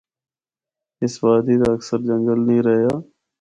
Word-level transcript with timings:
اس 1.03 1.13
وادی 1.23 1.55
دا 1.61 1.67
اکثر 1.77 1.99
جنگل 2.09 2.39
نیں 2.47 2.63
رہیا۔ 2.65 2.93